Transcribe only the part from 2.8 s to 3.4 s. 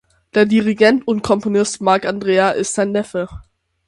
Neffe.